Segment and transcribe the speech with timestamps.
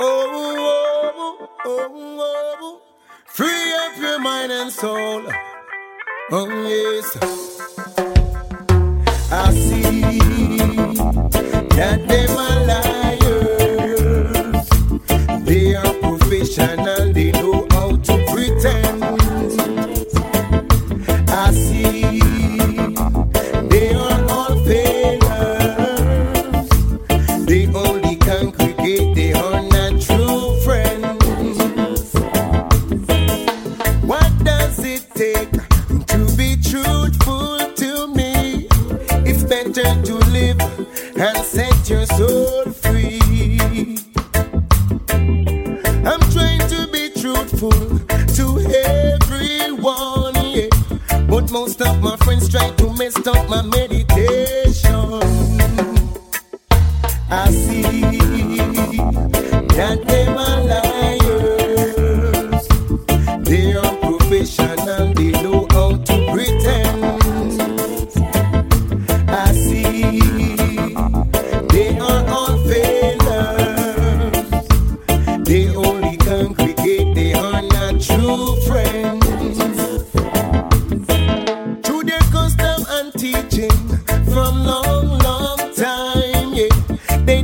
[0.00, 2.80] oh, oh, oh,
[3.26, 5.22] Free up your mind and soul.
[6.30, 7.16] Oh, yes.
[9.32, 10.18] I see
[11.76, 12.28] that they're
[12.68, 14.68] liars.
[15.44, 16.87] They are professional.
[57.30, 57.82] así.
[59.76, 60.87] Ya te mala.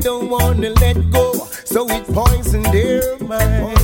[0.04, 1.32] don't want to let go,
[1.64, 3.74] so it poisoned their mind.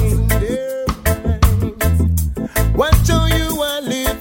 [2.76, 3.48] Watch how you
[3.88, 4.20] live?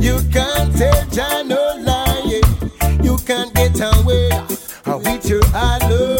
[0.00, 2.42] You can't tell John no lying.
[3.04, 4.30] You can't get away
[4.86, 6.19] with your I love.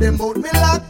[0.00, 0.89] them out me lock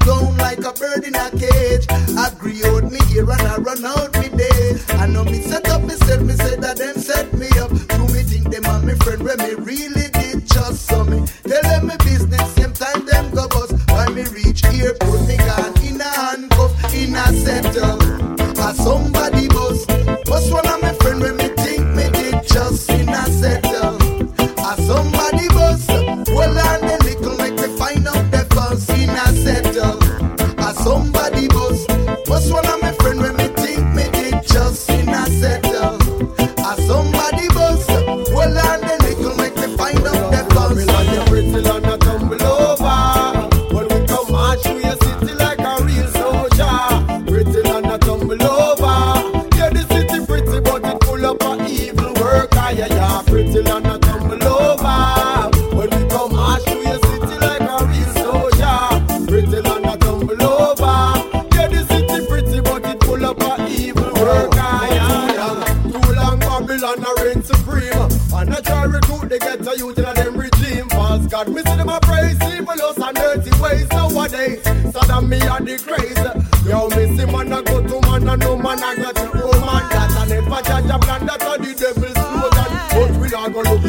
[81.81, 82.51] devils know
[82.93, 83.80] but we not gonna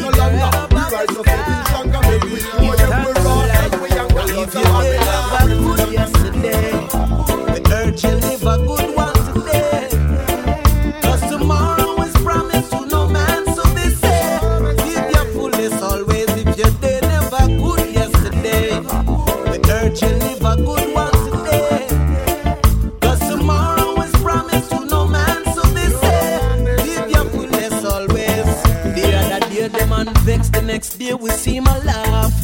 [30.82, 32.34] next day we see my laugh.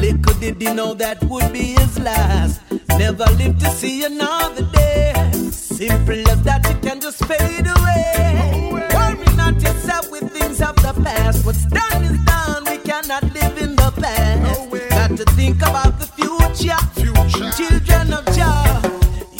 [0.00, 2.60] Little did he know that would be his last.
[2.98, 5.12] Never live to see another day.
[5.52, 8.70] Simple as that, you can just fade away.
[8.72, 11.46] Worry not yourself with things of the past.
[11.46, 12.64] What's done is done.
[12.64, 14.90] We cannot live in the past.
[14.90, 16.80] Got to think about the future.
[16.98, 17.50] future.
[17.58, 18.82] Children of Jah.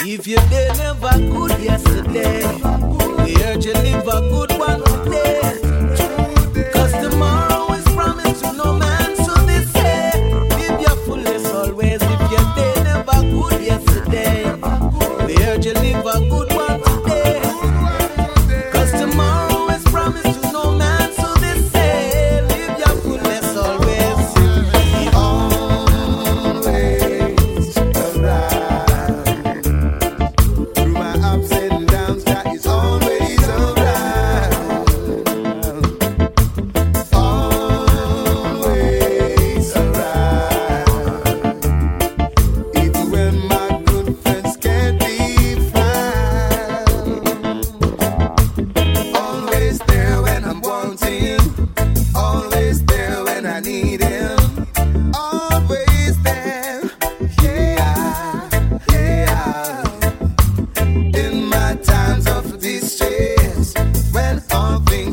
[0.06, 2.46] If you did live a good yesterday,
[3.24, 4.93] we urge you live a good one.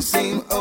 [0.00, 0.51] seem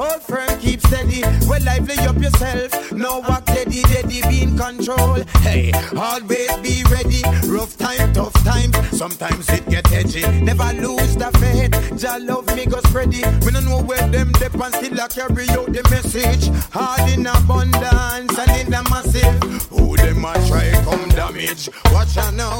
[0.00, 1.20] Hold firm, keep steady.
[1.46, 2.90] Well, lively up yourself.
[2.90, 5.22] Know what daddy, daddy, be in control.
[5.42, 7.20] Hey, always be ready.
[7.46, 8.74] Rough time, tough times.
[8.96, 10.22] Sometimes it get edgy.
[10.40, 12.00] Never lose the faith.
[12.00, 13.44] Jah love me go spread it.
[13.44, 16.48] We don't know where them dip and still I carry out the message.
[16.72, 19.68] Hard in abundance and in the massive.
[19.68, 21.68] Who them a try come damage?
[21.92, 22.56] Watch out now.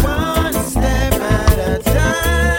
[0.00, 2.51] One step at a time.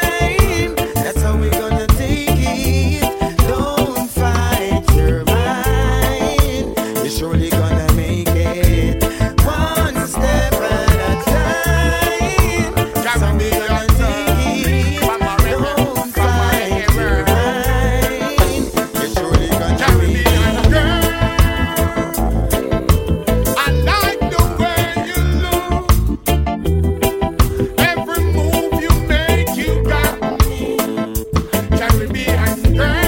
[32.73, 33.02] Yeah.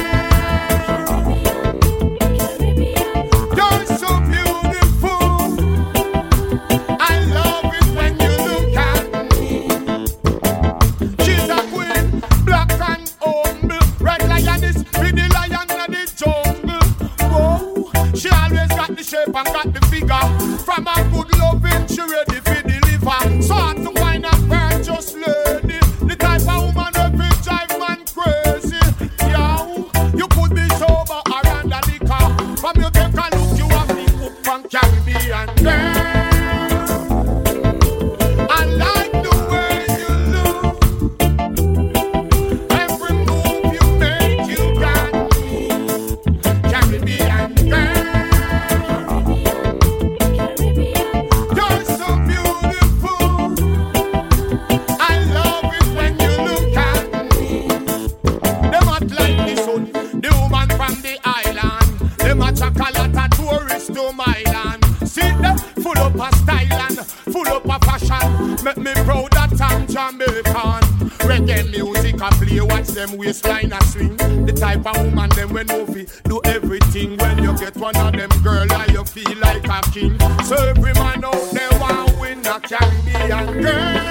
[72.55, 74.15] you watch them waistline a swing.
[74.45, 77.17] The type of woman them when movie do everything.
[77.17, 80.17] When you get one of them girl, I you feel like a king.
[80.45, 84.04] So every man out there want win a can girl.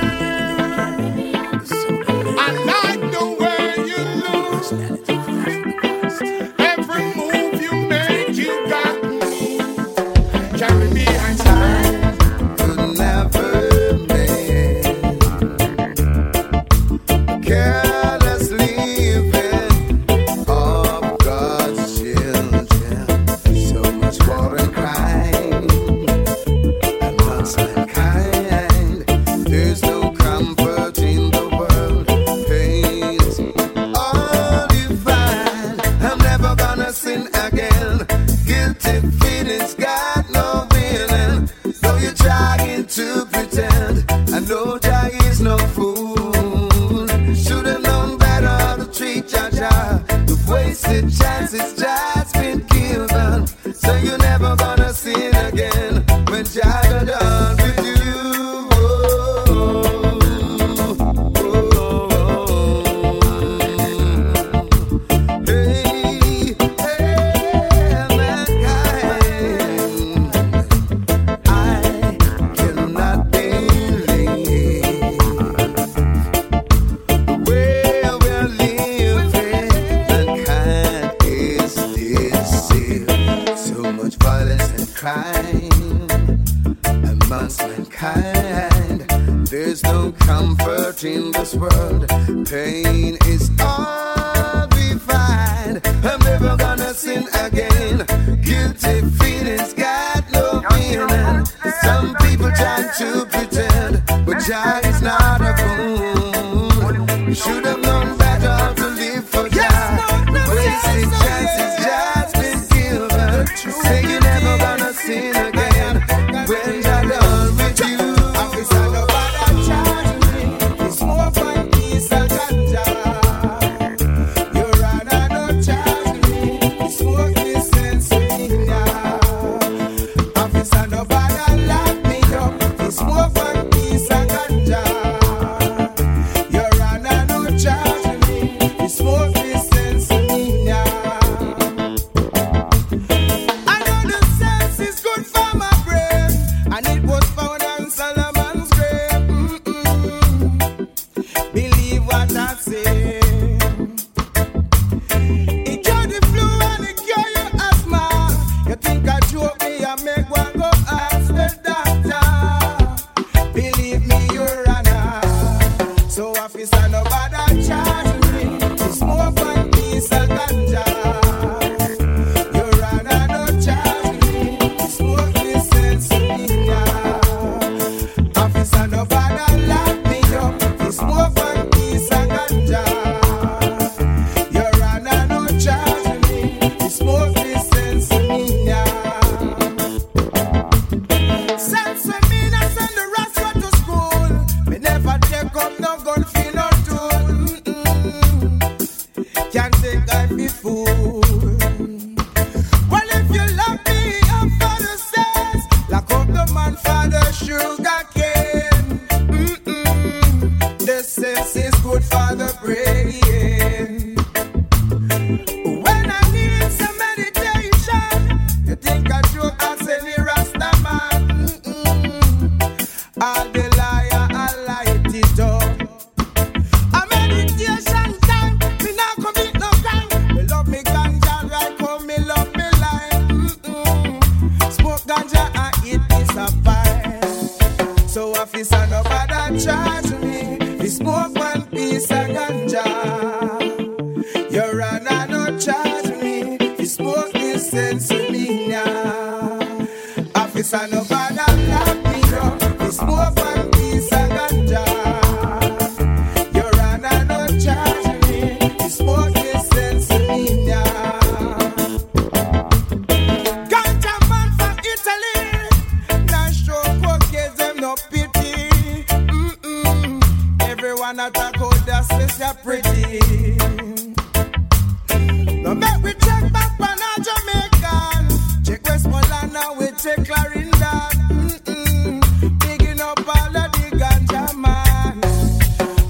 [250.73, 252.87] I a no bad and black mirror.
[252.89, 253.44] It's more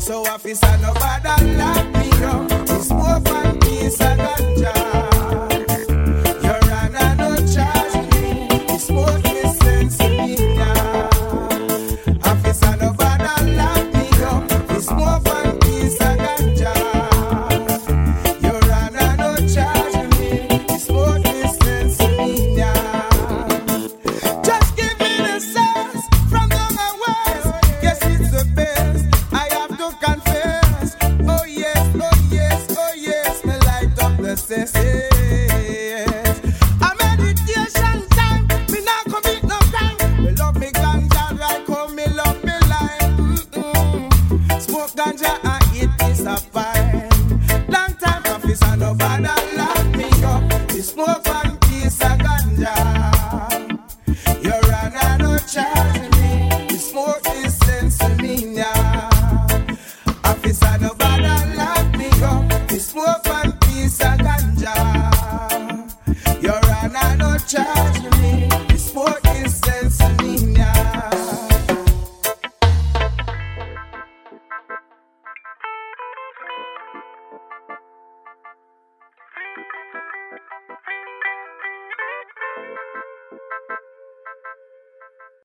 [0.04, 2.68] So officer no bad and lock me up.
[2.68, 5.23] It's more fun, peace and ganja.